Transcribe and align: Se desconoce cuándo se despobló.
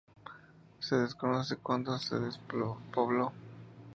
Se 0.79 0.95
desconoce 0.95 1.57
cuándo 1.57 1.95
se 1.99 2.17
despobló. 2.19 3.31